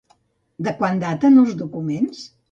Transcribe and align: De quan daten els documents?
De 0.67 0.71
quan 0.79 0.97
daten 1.03 1.37
els 1.41 1.51
documents? 1.59 2.25